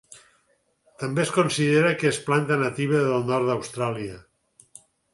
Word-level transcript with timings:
També 1.03 1.23
es 1.25 1.33
considera 1.35 1.93
que 2.01 2.09
és 2.15 2.21
planta 2.31 2.59
nativa 2.65 3.05
del 3.13 3.31
nord 3.31 3.49
d'Austràlia. 3.53 4.21